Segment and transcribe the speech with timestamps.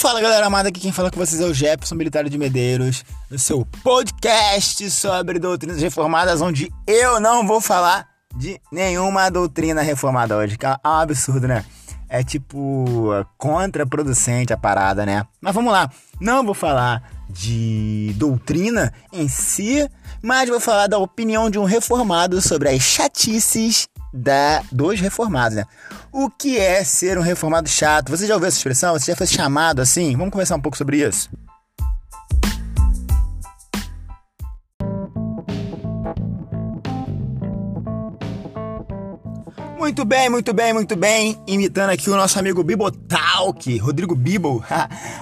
[0.00, 3.38] Fala galera amada, aqui quem fala com vocês é o Jefferson Militar de Medeiros, no
[3.38, 10.56] seu podcast sobre doutrinas reformadas, onde eu não vou falar de nenhuma doutrina reformada hoje,
[10.56, 11.66] que é um absurdo, né?
[12.08, 15.26] É tipo contraproducente a parada, né?
[15.38, 19.86] Mas vamos lá, não vou falar de doutrina em si,
[20.22, 25.64] mas vou falar da opinião de um reformado sobre as chatices da, dos reformados, né?
[26.12, 28.10] O que é ser um reformado chato?
[28.10, 28.92] Você já ouviu essa expressão?
[28.92, 30.16] Você já foi chamado assim?
[30.16, 31.30] Vamos conversar um pouco sobre isso.
[39.78, 41.42] Muito bem, muito bem, muito bem.
[41.46, 44.62] Imitando aqui o nosso amigo Bibotalk, Rodrigo Bibo.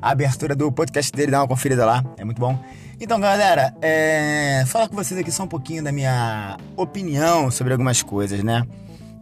[0.00, 2.58] A abertura do podcast dele, dá uma conferida lá, é muito bom.
[3.00, 4.64] Então, galera, é...
[4.66, 8.64] falar com vocês aqui só um pouquinho da minha opinião sobre algumas coisas, né?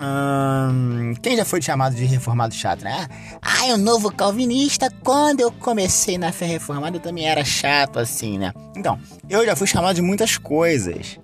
[0.00, 3.06] Hum, quem já foi chamado de reformado chato, né?
[3.40, 8.38] Ah, o novo calvinista, quando eu comecei na fé reformada, eu também era chato assim,
[8.38, 8.52] né?
[8.76, 8.98] Então,
[9.30, 11.18] eu já fui chamado de muitas coisas.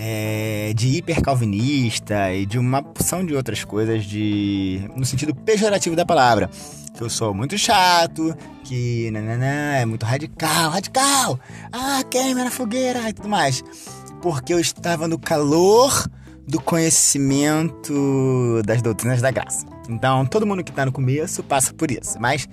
[0.00, 6.06] É, de hipercalvinista e de uma porção de outras coisas de no sentido pejorativo da
[6.06, 6.48] palavra.
[6.96, 8.32] Que eu sou muito chato,
[8.62, 11.40] que nananã, é muito radical, radical,
[11.72, 13.64] ah, queima na fogueira e tudo mais.
[14.22, 16.08] Porque eu estava no calor
[16.46, 19.66] do conhecimento das doutrinas da graça.
[19.88, 22.20] Então, todo mundo que está no começo passa por isso.
[22.20, 22.48] Mas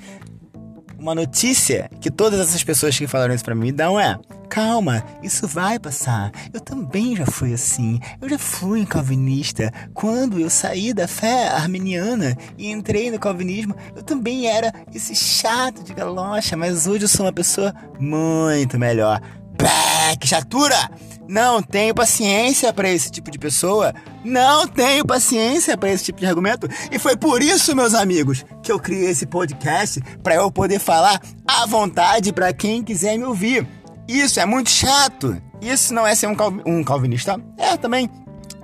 [0.97, 4.17] uma notícia que todas essas pessoas que falaram isso para mim dão é:
[4.55, 6.31] calma, isso vai passar.
[6.53, 7.99] Eu também já fui assim.
[8.21, 9.69] Eu já fui um calvinista.
[9.93, 15.83] Quando eu saí da fé arminiana e entrei no calvinismo, eu também era esse chato
[15.83, 19.19] de galocha, mas hoje eu sou uma pessoa muito melhor.
[19.57, 20.89] Pé, que chatura!
[21.27, 23.93] Não tenho paciência para esse tipo de pessoa.
[24.23, 26.69] Não tenho paciência para esse tipo de argumento.
[26.89, 31.19] E foi por isso, meus amigos, que eu criei esse podcast para eu poder falar
[31.45, 33.67] à vontade para quem quiser me ouvir.
[34.07, 35.41] Isso é muito chato.
[35.61, 37.39] Isso não é ser um, cal um calvinista.
[37.57, 38.09] É, também.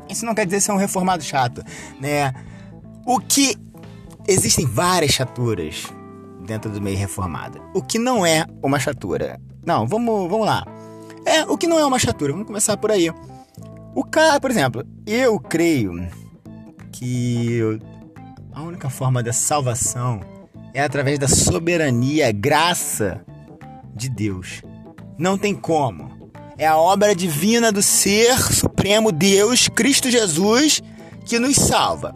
[0.09, 1.63] Isso não quer dizer ser um reformado chato,
[1.99, 2.33] né?
[3.05, 3.55] O que
[4.27, 5.85] existem várias chaturas
[6.45, 7.61] dentro do meio reformado.
[7.73, 9.39] O que não é uma chatura?
[9.65, 10.65] Não, vamos, vamos lá.
[11.25, 12.33] É, o que não é uma chatura?
[12.33, 13.09] Vamos começar por aí.
[13.95, 16.07] O cara, por exemplo, eu creio
[16.91, 17.59] que
[18.53, 20.21] a única forma da salvação
[20.73, 23.23] é através da soberania, graça
[23.93, 24.61] de Deus.
[25.21, 26.31] Não tem como.
[26.57, 30.81] É a obra divina do ser supremo Deus, Cristo Jesus,
[31.27, 32.15] que nos salva.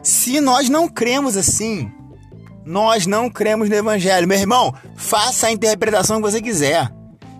[0.00, 1.90] Se nós não cremos assim,
[2.64, 4.28] nós não cremos no Evangelho.
[4.28, 6.88] Meu irmão, faça a interpretação que você quiser.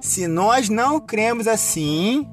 [0.01, 2.27] Se nós não cremos assim,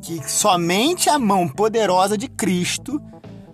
[0.00, 3.02] que somente a mão poderosa de Cristo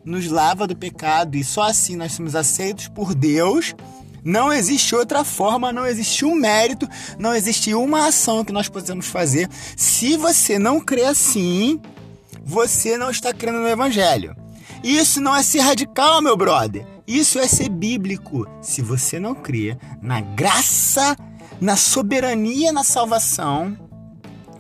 [0.05, 3.75] nos lava do pecado e só assim nós somos aceitos por Deus,
[4.25, 6.89] não existe outra forma, não existe um mérito,
[7.19, 9.49] não existe uma ação que nós possamos fazer.
[9.77, 11.81] Se você não crê assim,
[12.45, 14.37] você não está crendo no Evangelho.
[14.83, 16.87] Isso não é ser radical, meu brother.
[17.07, 18.47] Isso é ser bíblico.
[18.61, 21.17] Se você não crê na graça
[21.63, 23.77] na soberania na salvação,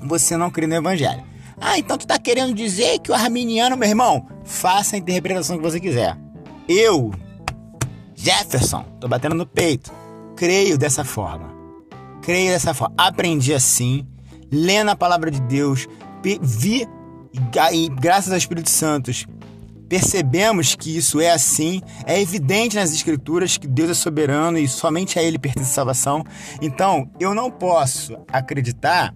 [0.00, 1.24] você não crê no evangelho.
[1.60, 5.62] Ah, então tu tá querendo dizer que o arminiano, meu irmão, faça a interpretação que
[5.62, 6.16] você quiser.
[6.68, 7.12] Eu,
[8.22, 9.90] Jefferson, tô batendo no peito,
[10.36, 11.52] creio dessa forma.
[12.22, 12.94] Creio dessa forma.
[12.96, 14.06] Aprendi assim,
[14.48, 15.88] lendo a palavra de Deus,
[16.40, 16.86] vi
[17.72, 19.10] e graças ao Espírito Santo
[19.88, 25.18] percebemos que isso é assim, é evidente nas Escrituras que Deus é soberano e somente
[25.18, 26.24] a Ele pertence a salvação.
[26.62, 29.12] Então, eu não posso acreditar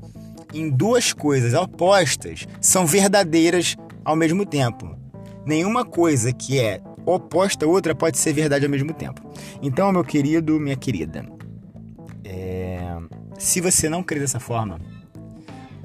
[0.53, 4.99] em duas coisas opostas são verdadeiras ao mesmo tempo.
[5.47, 9.23] Nenhuma coisa que é oposta a outra pode ser verdade ao mesmo tempo.
[9.63, 11.25] Então, meu querido, minha querida,
[12.25, 12.97] é...
[13.39, 14.81] se você não crê dessa forma,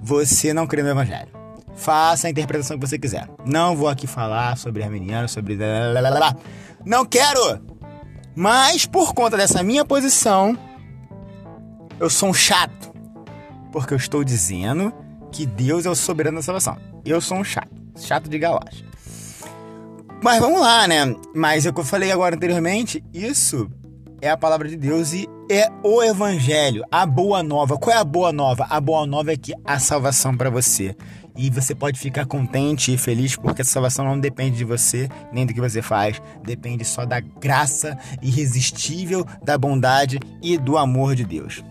[0.02, 1.30] você não crê no Evangelho.
[1.76, 3.30] Faça a interpretação que você quiser.
[3.46, 5.58] Não vou aqui falar sobre arminiano, sobre.
[6.86, 7.62] Não quero!
[8.36, 10.58] Mas por conta dessa minha posição,
[12.00, 12.92] eu sou um chato.
[13.72, 14.94] Porque eu estou dizendo
[15.32, 16.78] que Deus é o soberano da salvação.
[17.06, 17.72] Eu sou um chato.
[17.98, 18.91] Chato de galocha.
[20.22, 21.16] Mas vamos lá, né?
[21.34, 23.68] Mas é o que eu falei agora anteriormente, isso
[24.22, 27.76] é a palavra de Deus e é o evangelho, a boa nova.
[27.76, 28.68] Qual é a boa nova?
[28.70, 30.96] A boa nova é que a salvação para você.
[31.36, 35.46] E você pode ficar contente e feliz porque a salvação não depende de você, nem
[35.46, 41.24] do que você faz, depende só da graça irresistível, da bondade e do amor de
[41.24, 41.64] Deus.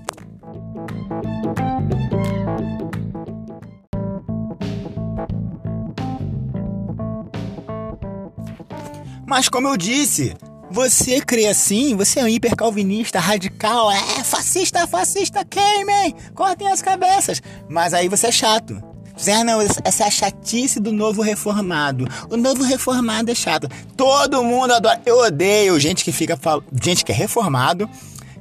[9.31, 10.35] Mas como eu disse,
[10.73, 17.43] Você crê assim, você é um hipercalvinista, radical, é fascista, fascista, queimem, cortem as cabeças.
[17.69, 18.81] Mas aí você é chato.
[19.21, 22.07] Zé, não, essa é a chatice do novo reformado.
[22.29, 23.69] O novo reformado é chato.
[23.97, 25.01] Todo mundo adora.
[25.05, 26.39] Eu odeio gente que fica
[26.83, 27.91] gente que é reformado,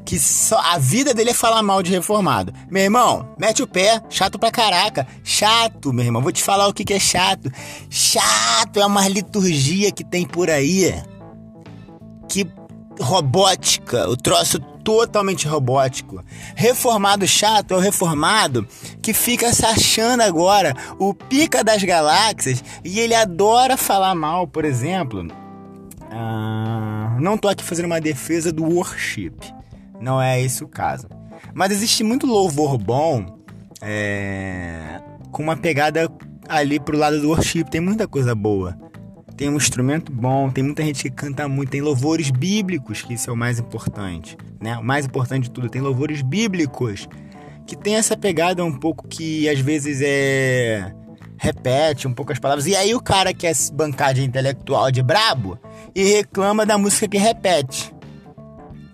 [0.10, 2.52] que só a vida dele é falar mal de reformado.
[2.68, 5.06] Meu irmão, mete o pé, chato pra caraca.
[5.24, 6.20] Chato, meu irmão.
[6.20, 7.52] Vou te falar o que, que é chato.
[7.92, 11.00] Chato é uma liturgia que tem por aí
[12.28, 12.52] que
[13.00, 16.24] robótica, o troço totalmente robótico.
[16.56, 18.68] Reformado chato é o reformado
[19.04, 24.66] que fica se achando agora o pica das galáxias e ele adora falar mal, por
[24.66, 25.28] exemplo.
[26.10, 29.36] Ah, não tô aqui fazendo uma defesa do worship,
[30.00, 31.08] não é esse o caso.
[31.54, 33.40] Mas existe muito louvor bom
[33.82, 35.02] é,
[35.32, 36.10] com uma pegada
[36.48, 38.78] ali pro lado do worship, tem muita coisa boa
[39.40, 43.30] tem um instrumento bom, tem muita gente que canta muito, tem louvores bíblicos, que isso
[43.30, 44.78] é o mais importante, né?
[44.78, 47.08] O mais importante de tudo, tem louvores bíblicos
[47.66, 50.94] que tem essa pegada um pouco que às vezes é
[51.38, 52.68] repete um pouco as palavras.
[52.68, 55.58] E aí o cara quer se bancar de intelectual de brabo
[55.96, 57.94] e reclama da música que repete.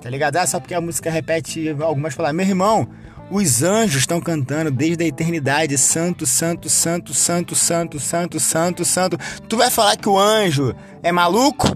[0.05, 0.37] Tá ligado?
[0.37, 2.37] Ah, só porque a música repete algumas palavras.
[2.37, 2.87] Meu irmão,
[3.31, 9.17] os anjos estão cantando desde a eternidade: Santo, Santo, Santo, Santo, Santo, Santo, Santo, Santo.
[9.49, 11.75] Tu vai falar que o anjo é maluco?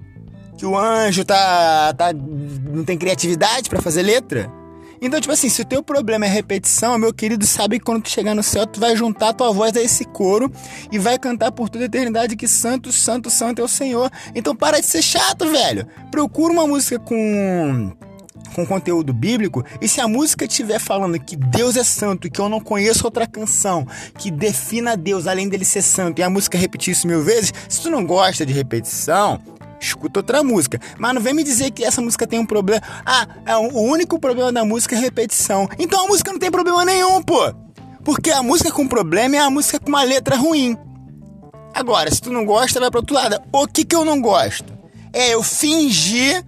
[0.56, 4.52] Que o anjo tá, tá não tem criatividade para fazer letra?
[5.02, 8.10] Então, tipo assim, se o teu problema é repetição, meu querido, sabe que quando tu
[8.10, 10.52] chegar no céu, tu vai juntar tua voz a esse coro
[10.92, 14.12] e vai cantar por toda a eternidade que santo, santo, santo é o Senhor.
[14.36, 15.88] Então para de ser chato, velho.
[16.12, 17.92] Procura uma música com
[18.50, 22.40] com conteúdo bíblico, e se a música estiver falando que Deus é santo e que
[22.40, 23.86] eu não conheço outra canção
[24.18, 27.82] que defina Deus além dele ser santo, e a música repetir isso mil vezes, se
[27.82, 29.40] tu não gosta de repetição,
[29.80, 30.80] escuta outra música.
[30.98, 32.82] Mas não vem me dizer que essa música tem um problema.
[33.06, 35.68] Ah, é o único problema da música é repetição.
[35.78, 37.54] Então a música não tem problema nenhum, pô.
[38.04, 40.78] Porque a música com problema é a música com uma letra ruim.
[41.74, 43.40] Agora, se tu não gosta, vai pro outro lado.
[43.52, 44.74] O que que eu não gosto?
[45.14, 46.44] É eu fingir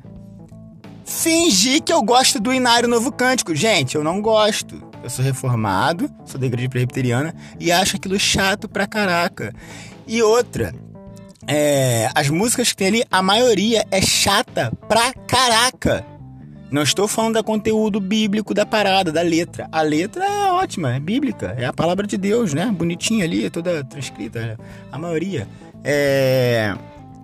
[1.12, 3.54] fingir que eu gosto do Inário Novo Cântico.
[3.54, 4.82] Gente, eu não gosto.
[5.04, 9.54] Eu sou reformado, sou da igreja presbiteriana e acho aquilo chato pra caraca.
[10.08, 10.74] E outra,
[11.48, 16.06] é, as músicas que tem ali, a maioria é chata pra caraca.
[16.72, 19.68] Não estou falando do conteúdo bíblico da parada, da letra.
[19.72, 22.68] A letra é ótima, é bíblica, é a palavra de Deus, né?
[22.68, 24.58] Bonitinha ali, toda transcrita,
[24.90, 25.48] a maioria.
[25.84, 26.74] É...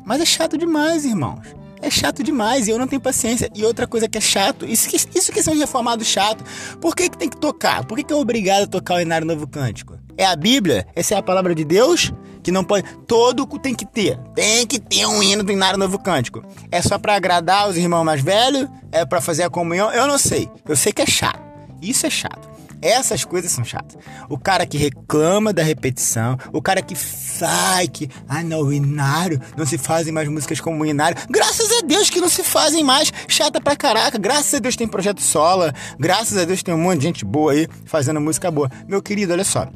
[0.05, 1.47] Mas é chato demais, irmãos.
[1.81, 3.49] É chato demais e eu não tenho paciência.
[3.53, 6.43] E outra coisa que é chato, isso que, isso que são reformados chato.
[6.81, 7.85] Por que, que tem que tocar?
[7.85, 9.97] Por que, que é obrigado a tocar o Inário Novo Cântico?
[10.17, 10.87] É a Bíblia?
[10.95, 12.11] Essa é a palavra de Deus?
[12.41, 12.87] Que não pode.
[13.05, 14.17] Todo tem que ter.
[14.33, 16.43] Tem que ter um hino do Inário Novo Cântico.
[16.71, 18.67] É só para agradar os irmãos mais velhos?
[18.91, 19.91] É para fazer a comunhão?
[19.91, 20.49] Eu não sei.
[20.67, 21.41] Eu sei que é chato.
[21.81, 22.56] Isso é chato.
[22.81, 23.97] Essas coisas são chatas.
[24.29, 29.41] O cara que reclama da repetição, o cara que sai que, ah não, o Inário,
[29.55, 31.17] não se fazem mais músicas como o Inário.
[31.29, 33.11] Graças a Deus que não se fazem mais.
[33.27, 34.17] Chata pra caraca.
[34.17, 35.73] Graças a Deus tem projeto sola.
[35.99, 38.69] Graças a Deus tem um monte de gente boa aí fazendo música boa.
[38.87, 39.67] Meu querido, olha só.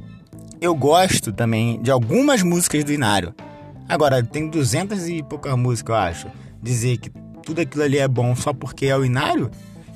[0.59, 3.33] Eu gosto também de algumas músicas do Inário.
[3.89, 6.27] Agora, tem duzentas e poucas músicas, eu acho.
[6.61, 7.09] Dizer que
[7.43, 9.49] tudo aquilo ali é bom só porque é o Inário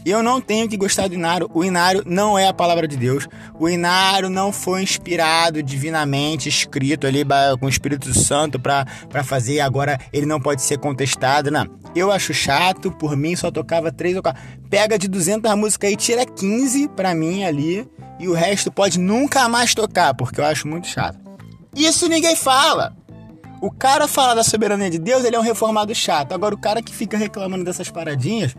[0.05, 1.49] eu não tenho que gostar do Inário.
[1.53, 3.27] O Inário não é a palavra de Deus.
[3.59, 7.23] O Inário não foi inspirado divinamente, escrito ali
[7.59, 9.59] com o Espírito Santo para fazer.
[9.61, 11.67] Agora ele não pode ser contestado, não.
[11.95, 14.41] Eu acho chato, por mim só tocava três ou quatro.
[14.69, 17.87] Pega de 200 músicas aí, tira 15 para mim ali.
[18.19, 21.19] E o resto pode nunca mais tocar, porque eu acho muito chato.
[21.75, 22.95] Isso ninguém fala.
[23.61, 26.33] O cara fala da soberania de Deus, ele é um reformado chato.
[26.33, 28.55] Agora, o cara que fica reclamando dessas paradinhas,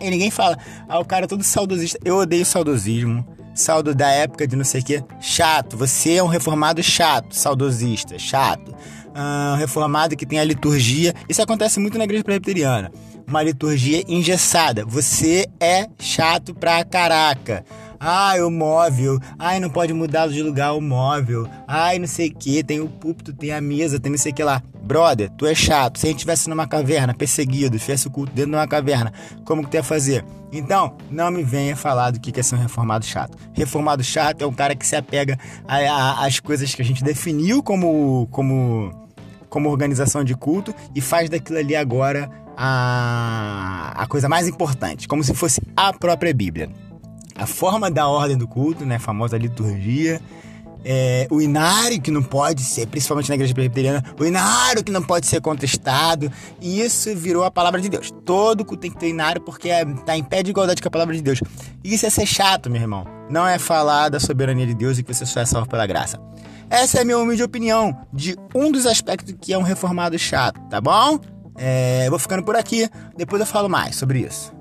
[0.00, 0.56] e ninguém fala,
[0.88, 1.98] ah, o cara é todo saudosista.
[2.04, 3.26] Eu odeio saudosismo.
[3.54, 5.04] Saldo da época de não sei o que.
[5.20, 5.76] Chato.
[5.76, 8.74] Você é um reformado chato, saudosista, chato.
[9.14, 11.14] Ah, um reformado que tem a liturgia.
[11.28, 12.90] Isso acontece muito na igreja presbiteriana.
[13.26, 14.84] Uma liturgia engessada.
[14.86, 17.64] Você é chato pra caraca.
[18.02, 19.18] Ai, o móvel.
[19.38, 21.46] Ai, não pode mudar de lugar o móvel.
[21.68, 22.64] Ai, não sei o que.
[22.64, 24.62] Tem o púlpito, tem a mesa, tem não sei o que lá.
[24.82, 25.98] Brother, tu é chato.
[25.98, 29.12] Se a gente estivesse numa caverna, perseguido, fizesse o culto dentro de uma caverna,
[29.44, 30.24] como que tu ia fazer?
[30.50, 33.36] Então, não me venha falar do que é ser um reformado chato.
[33.52, 35.38] Reformado chato é um cara que se apega
[35.68, 39.08] às coisas que a gente definiu como, como,
[39.50, 45.22] como organização de culto e faz daquilo ali agora a, a coisa mais importante, como
[45.22, 46.70] se fosse a própria Bíblia
[47.40, 50.20] a forma da ordem do culto, né, a famosa liturgia,
[50.84, 55.02] é, o inário que não pode ser, principalmente na igreja presbiteriana, o inário que não
[55.02, 56.30] pode ser contestado.
[56.60, 58.10] E isso virou a palavra de Deus.
[58.24, 60.90] Todo culto tem que ter inário porque está é, em pé de igualdade com a
[60.90, 61.40] palavra de Deus.
[61.82, 63.04] Isso é ser chato, meu irmão.
[63.30, 66.18] Não é falar da soberania de Deus e que você só é salvo pela graça.
[66.68, 70.60] Essa é a minha humilde opinião de um dos aspectos que é um reformado chato,
[70.68, 71.18] tá bom?
[71.56, 74.59] É, vou ficando por aqui, depois eu falo mais sobre isso.